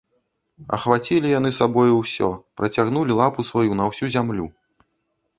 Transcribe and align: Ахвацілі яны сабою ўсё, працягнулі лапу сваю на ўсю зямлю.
Ахвацілі 0.75 1.33
яны 1.39 1.49
сабою 1.57 1.93
ўсё, 1.97 2.29
працягнулі 2.61 3.17
лапу 3.19 3.45
сваю 3.51 3.77
на 3.81 3.91
ўсю 3.91 4.09
зямлю. 4.17 4.47